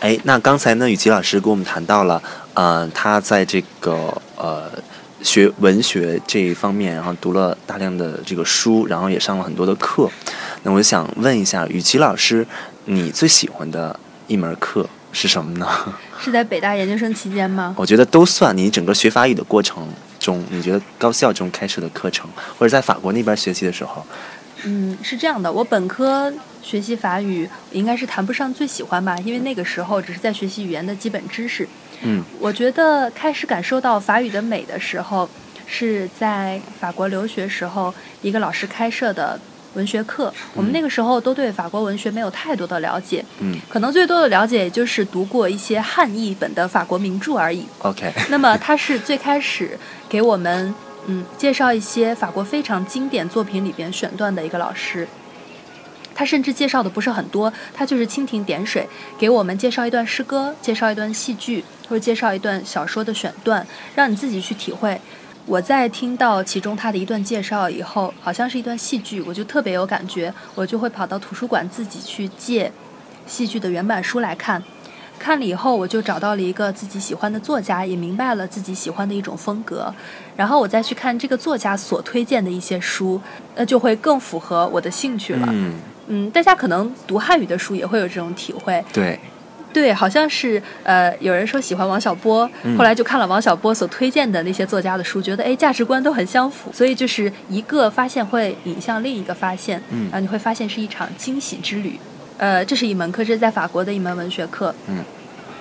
[0.00, 2.22] 哎，那刚才呢，雨琦老师跟我们谈到了，
[2.54, 4.70] 嗯，他在这个呃
[5.22, 10.08] 学文学这一方面，然后读了大量的这个书，然后也上了很多的课。
[10.62, 12.46] 那我想问一下，雨琦老师，
[12.84, 13.98] 你最喜欢的
[14.28, 15.66] 一门课是什么呢？
[16.22, 17.74] 是在北大研究生期间吗？
[17.76, 18.56] 我觉得都算。
[18.56, 19.86] 你整个学法语的过程
[20.20, 24.06] 中，你觉得高校中开设的课程，或者在法国那边学习的时候？
[24.64, 26.32] 嗯，是这样的，我本科
[26.62, 31.68] 学习法语应该是谈不上最喜欢吧，因为那个时候只是在学习语言的基本知识。
[32.02, 35.28] 嗯，我觉得开始感受到法语的美的时候，
[35.66, 37.92] 是在法国留学时候
[38.22, 39.38] 一个老师开设的
[39.74, 40.32] 文学课。
[40.54, 47.64] 我们那个时候都对法国文学没有太多的了解，嗯，可能最多的了解也就是读过一些汉译本的法国名著而已。
[47.80, 49.78] OK，那么他是最开始
[50.08, 50.74] 给我们。
[51.10, 55.08] 嗯，介绍一些法国非常经典作品里边选段的一个老师，
[56.14, 58.86] 他甚至介绍的不是很多，他就是蜻蜓点水，
[59.18, 65.00] 给我们介绍一段诗歌，介绍一段戏剧，或者介绍一段小说的选段，让你自己去体会。
[65.46, 72.70] 我在听到其中他的一段介绍以后，好像是一段戏剧，我就特别有感觉，我就会跑到图书馆自己去借
[73.26, 74.62] 戏剧的原版书来看。
[75.18, 79.92] 看了以后，我就找到了一个自己喜欢的作家，也明白了自己喜欢的一种风格。
[80.36, 83.20] 然后我再去看这个作家所推荐的一些书，
[83.56, 85.48] 那就会更符合我的兴趣了。
[85.50, 85.74] 嗯
[86.10, 88.82] 嗯，大家可能读汉语的书也会有这种体会。
[88.92, 89.18] 对，
[89.74, 102.00] 对，好像是呃，有人说喜欢王小波，嗯后来就看了王小波所推荐的那些作家的书，觉得哎价值观都很相符，所以就是一个发现会引向另一个发现，嗯然后你会发现是一场惊喜之旅。
[102.38, 104.74] 呃，这是一门课，这是在法国的一门文学课。
[104.86, 105.04] 嗯。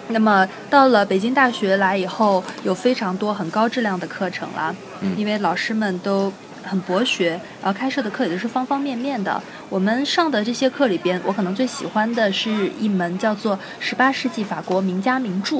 [0.09, 6.31] 那么到了北京大学来以后，有非常多很高质量的课程啦，嗯因为老师们都
[6.63, 9.43] 很博学，然后开设的课也都是方方面面的。
[9.67, 15.57] 我们上的这些课里边，我可能最喜欢的是一门叫做《十八世纪法国名家名著》。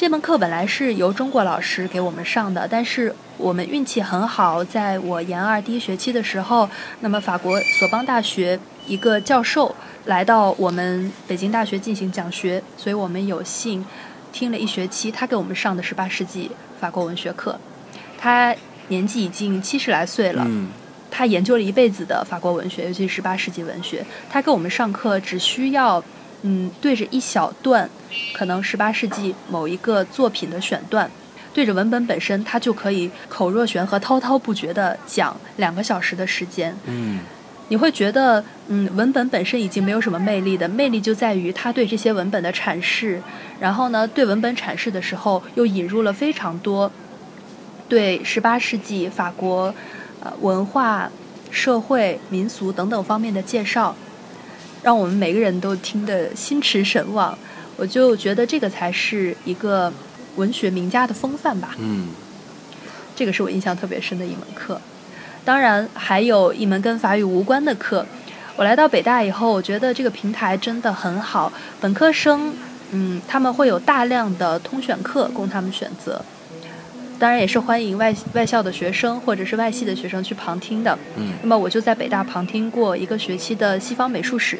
[0.00, 6.66] 这门课本来是由中国老师给我们上的，但是我们运气很好，在我研二第一学期的时候，
[7.00, 9.76] 那么法国索邦大学一个教授
[10.06, 13.84] 来到我们北京大学进行讲学，所以我们有幸
[14.32, 17.60] 听了一学期，他给我们上的十八世纪法国文学课。
[18.16, 18.56] 他
[18.88, 20.68] 年纪已经七十来岁了，嗯
[21.10, 24.02] 他研究了一辈子的法国文学，尤其是十八世纪文学。
[24.30, 26.02] 他给我们上课只需要，
[26.42, 27.88] 嗯，对着一小段，
[28.32, 31.10] 可能十八世纪某一个作品的选段，
[31.52, 36.76] 对着文本本身，他就可以口若悬河、滔滔不绝地讲两个小时的时间。
[36.86, 37.20] 嗯
[37.68, 43.22] 你会觉得，嗯，文本本身已经没有什么魅力的，魅力就在于他对这些文本的阐释，
[43.60, 46.90] 然后呢，对文本阐释的时候又引入了非常多
[47.88, 49.72] 对十八世纪法国
[50.20, 51.08] 呃文化、
[51.52, 53.94] 社会、民俗等等方面的介绍，
[54.82, 57.36] 让我们每个人都听得心驰神往。
[57.76, 59.92] 我就觉得这个才是一个
[60.36, 61.74] 文学名家的风范吧。
[61.78, 62.08] 嗯
[63.16, 64.80] 这个是我印象特别深的一门课。
[65.44, 68.04] 当然，还有一门跟法语无关的课。
[68.56, 71.50] 我来到北大以后，我觉得这个平台真的很好。
[71.80, 72.54] 本科生，
[72.90, 76.22] 嗯，他们会有大量的通选课供他们选择。
[77.20, 80.98] 当然，也是欢迎外外校的学生或者是外系的学生去旁听的。
[81.18, 84.58] 嗯那么我就在北大旁听过一个学期的西方美术史。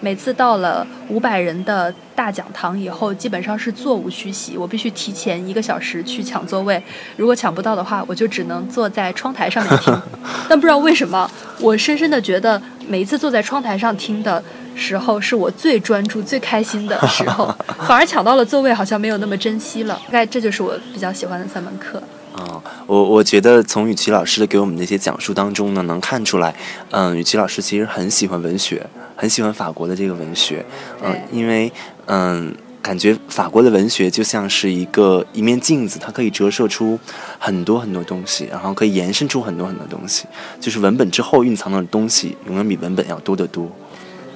[0.00, 6.82] 每次到了五百人的大讲堂以后，基本上是座无虚席，我必须提前一个小时去抢座位。
[7.16, 10.02] 如果抢不到的话，我就只能坐在窗台上面听。
[10.46, 14.42] 但不知道为什么，我深深的觉得每一次坐在窗台上听的
[14.74, 17.54] 时候，是我最专注、最开心的 时候，
[17.86, 20.00] 反而抢到了座位，好像没有那么珍惜了。
[20.06, 22.02] 大概这就是我比较喜欢的三门课。
[22.34, 26.52] 啊、我我觉得从雨琦老师的给我们的一些讲述当中呢，能看出来，
[26.90, 30.66] 嗯，雨琦老师其实很喜欢文学，很喜欢法国的这个文学，
[31.00, 31.70] 嗯、因为
[32.06, 32.52] 嗯，
[32.82, 36.98] 感觉法国的文学就像是一个一面镜子，它可以折射出
[37.38, 40.26] 很多很多东西，然后可以延伸出很多很多东西，
[40.58, 43.70] 就是文本之后蕴藏的东西，永远比文本要多得多。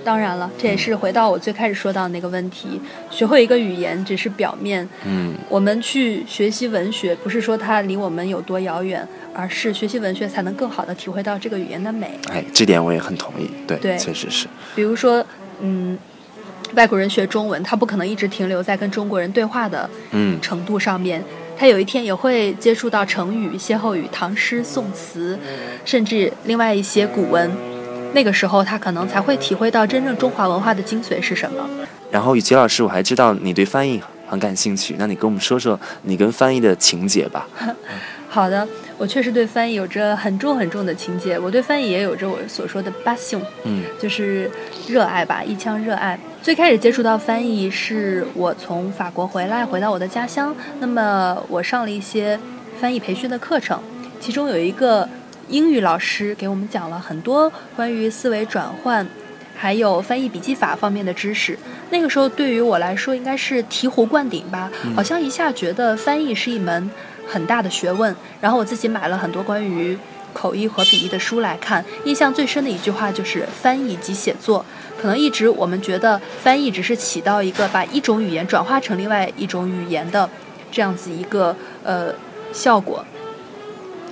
[0.08, 2.80] 当然了，这也是回到我最开始说到的那个问题：
[3.10, 12.18] 学会一个语言只是表面，嗯我们去学习文学，不是说它离我们有多遥远，而是学习文学才能更好的体会到这个语言的美。
[12.30, 15.22] 哎，这点我也很同意，对，对确实是，比如说，
[15.60, 15.98] 嗯，
[16.72, 21.22] 外国人学中文，他不可能一直停留在跟中国人对话的嗯程度上面，
[21.54, 25.38] 他有一天也会接触到成语、歇后语、唐诗、宋词，
[25.84, 27.50] 甚至另外一些古文。
[28.12, 31.68] 那个时候，他可能才会体会到真正中华文化的精髓是什么。
[32.10, 37.46] 然后雨琦老师，我还知道你对翻译很感兴趣，那你跟我们说说你跟翻译的情节吧。
[38.30, 38.66] 好的，
[38.98, 44.50] 我确实对翻译有着很重很重的情节，我对翻译也有着我所说的 passion，嗯就是
[44.86, 46.18] 热爱吧，一腔热爱。
[46.42, 52.38] 最开始接触到翻译是我从法国回来，回到我的家乡，那么我上了一些
[52.80, 53.80] 翻译培训的课程，
[54.20, 55.08] 其中有一个
[55.48, 59.06] 英语老师给我们讲了很多关于思维转换。
[59.60, 61.58] 还有翻译笔记法方面的知识，
[61.90, 66.88] 那个时候对于我来说应该是醍醐灌顶吧，好像一下觉得翻译是一门
[67.26, 68.14] 很大的学问。
[68.40, 69.98] 然后我自己买了很多关于
[70.32, 74.64] 口译和笔译的书来看，印象最深的一句话就是“翻译及写作”。
[74.96, 80.30] 可能一直我们觉得翻译只是起到一个把一种语言转化成另外一种语言的
[80.70, 82.14] 这样子一个呃
[82.52, 83.04] 效果，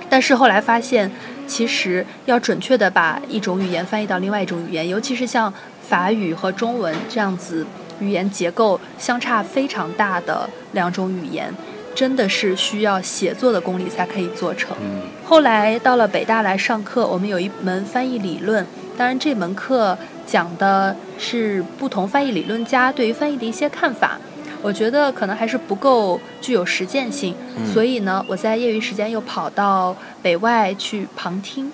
[0.09, 1.09] 但是后来发现。
[1.47, 5.51] 其实要准确的把一种语言翻译到另外一种语言，尤其是像
[5.81, 7.65] 法语和中文这样子
[8.01, 11.49] 语言结构相差非常大的两种语言，
[11.95, 14.75] 真的是需要写作的功力才可以做成。
[15.23, 18.67] 后来到了北大来上课，我们有一门翻译理论，
[18.97, 24.19] 当然这门课讲的是不同翻译理论家对于翻译的一些看法。
[24.61, 27.35] 我觉得可能还是不够具有实践性，
[27.73, 31.71] 所以呢，我在业余时间又跑到北外去旁听。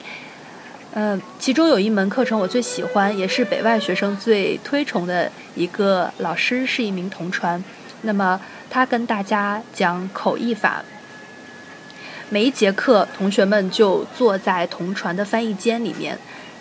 [0.93, 7.63] 嗯，其中有一门课程我最喜欢，也是北外学生最推崇的一个老师是一名同传。
[8.01, 8.39] 那么
[8.69, 10.83] 他跟大家讲口译法，
[12.29, 16.17] 每一节课同学们就坐在同传的翻译间里面，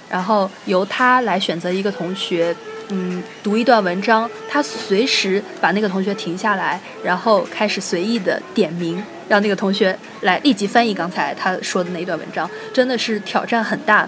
[0.09, 2.57] 然后由他来选择一个同学。
[2.95, 14.07] 嗯，读一段文章，他随时把那个同学停下来，然后开始随意的点名，让那个同学来立即翻译刚才他说的那一段文章，真的是挑战很大。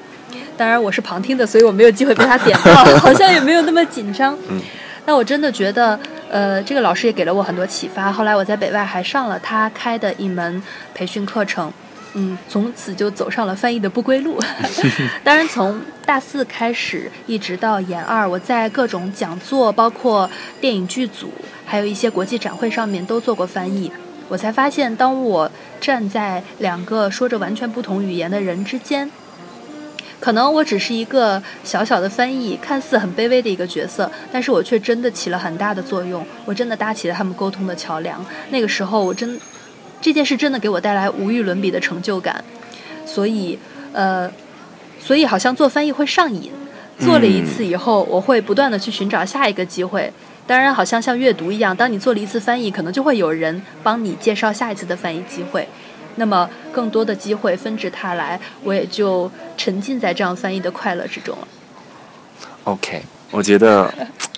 [0.56, 4.36] 当然我是旁听的，所以我没有机会被他点到， 好像也没有那么紧张。
[4.48, 4.60] 嗯，
[5.06, 5.98] 那我真的觉得，
[6.30, 8.12] 呃，这个老师也给了我很多启发。
[8.12, 10.62] 后来我在北外还上了他开的一门
[10.94, 11.72] 培训课程。
[12.16, 14.38] 嗯，从此就走上了翻译的不归路。
[15.24, 20.30] 当然，从大四开始一直到研二，我在各种讲座、包括
[20.60, 21.32] 电影剧组，
[21.66, 23.90] 还有一些国际展会上面都做过翻译。
[24.28, 25.50] 我才发现，当我
[25.80, 29.10] 站在两个说着完全不同语言的人之间，
[30.20, 36.24] 可能我只是一个小小的翻译，看似很卑微的一个角色，但是我却真的起了很大的作用。
[36.44, 38.24] 我真的搭起了他们沟通的桥梁。
[38.50, 39.40] 那个时候，我真。
[40.04, 42.44] 这件事真的给我带来无与伦比的成就感，
[43.06, 43.58] 所以，
[43.94, 44.30] 呃，
[45.00, 46.52] 所以好像做翻译会上瘾。
[46.98, 50.12] 做了一次以后，我会不断的去寻找下一个机会。
[50.46, 55.66] 当然，好像像阅读一样，当你做了一次翻译，可能就会有人帮你介绍下一次的翻译机会。
[56.16, 61.48] 那么，更多的机会纷至沓来，我也就沉浸在这样翻译的快乐之中了。
[62.64, 63.90] OK，我觉得。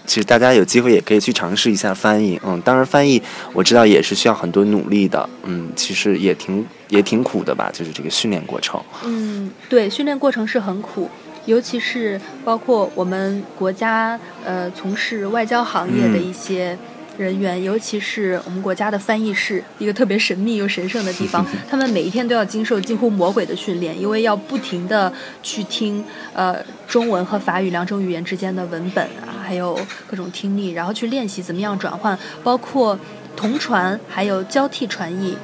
[0.07, 3.21] 其实大家有机会也可以去尝试一下翻译，嗯，当然翻译
[3.53, 8.81] 我知道也是需要很多努力的，嗯，其实也挺也挺苦的吧，就是这个训练过程。
[9.05, 11.11] 嗯，对，训练过程是很苦，
[11.45, 16.79] 尤其是包括我们国家呃从事外交行业的一些。
[17.19, 32.99] 人员，尤其是我们国家的翻译室，一个特别神秘又神圣的地方， 他们每一天都要经受近乎魔鬼的训练，因为要不停的去听呃中文和法语两种语言之间的文本啊，还有各种听力，然后去练习怎么样转换，包括
[33.35, 35.37] 同传还有交替传译。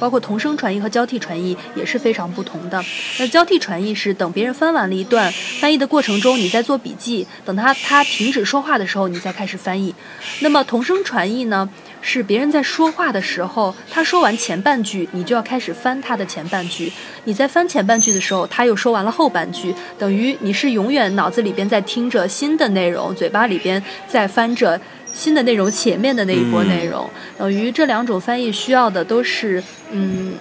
[0.00, 2.82] 包括同声传译和交替传译也是非常不同的。
[3.18, 5.30] 那交替传译是等别人翻完了一段，
[5.60, 9.94] 翻译的过程中你在做笔记，等他他停止说话的时候你再开始翻译。
[10.40, 11.68] 那么同声传译呢，
[12.00, 16.90] 是别人在说话的时候，他说完前半句，你就要开始翻他的前半句。
[17.24, 24.80] 你在翻前半句的时候，他又说完了后半句，等于你是永远脑子里边在听着新的内容，嘴巴里边在翻着。
[25.12, 30.34] 新的内容，前面的那一波内容，等于这两种翻译需要的都是嗯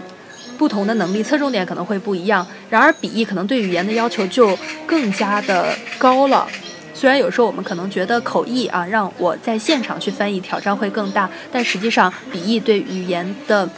[0.57, 2.45] 不同的能力，侧重点可能会不一样。
[2.69, 6.47] 然而笔译可能对语言的要求就更加的高了。
[6.93, 13.69] 虽然有时候我们可能觉得口译啊，让我在现场去翻译挑战会更大，但实际上笔译对语言的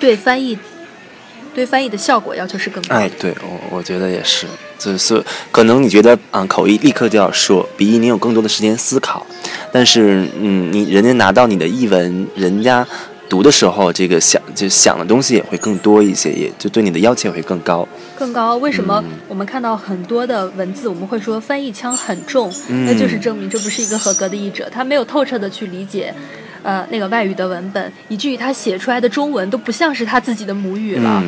[0.00, 0.58] 对翻译
[1.54, 2.96] 对翻译的效果要求是更高。
[2.96, 4.46] 哎，对我我觉得也是，
[4.78, 9.24] 就是可能你觉得啊口译立刻就要说，笔译你有更多的时间思考。
[9.72, 12.86] 但是，嗯，你人家拿到你的译文，人家
[13.28, 17.86] 读的时候，这个想就想的东西也会更多一些，也就对你的要求也会更高。
[18.16, 18.56] 更高？
[18.58, 22.52] 为什么我们看到很多的文字，我们会说翻译腔很重？
[22.86, 26.14] 那就是证明这不是一个合格的译者，他没有透彻的去理解，
[26.64, 31.22] 呃，那个外语的文本，以至于他写出来的中文都不像是他自己的母语了。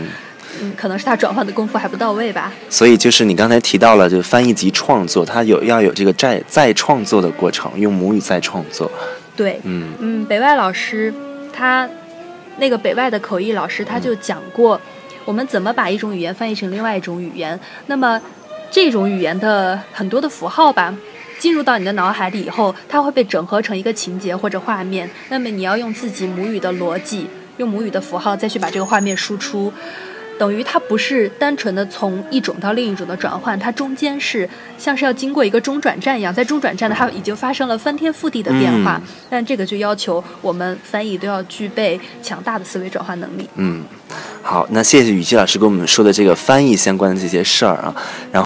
[0.58, 2.50] 嗯，可能是他转换的功夫还不到位吧。
[2.70, 8.90] 所以就是你刚才提到了，就翻译及创作，他有要有这个再再创作的过程，用母语再创作。
[9.36, 11.12] 对，嗯嗯，北外老师
[11.52, 11.86] 他
[12.56, 14.80] 那个北外的口译老师他就讲过，
[15.26, 17.60] 我们怎么把一种语言翻译成另外一种语言。
[17.86, 18.18] 那么
[18.70, 20.94] 这种语言的很多的符号吧，
[21.38, 25.08] 进入到你的脑海里以后，它会被整合成一个情节或者画面。
[25.28, 27.26] 那么你要用自己母语的逻辑，
[27.58, 29.72] 用母语的符号再去把这个画面输出。
[30.38, 39.00] 等于它不是单纯的从一种到另一种的转换，它中间是像是要经过一个中转站一样，在中转站呢，它已经发生了翻天覆地的变化。
[39.02, 43.48] 嗯但这个就要求我们翻译都要具备强大的思维转换能力。
[43.54, 43.82] 嗯，
[44.42, 47.94] 好，那谢谢雨季老师跟我们说的这个翻译相关的这些事儿啊，
[48.30, 48.44] 然后。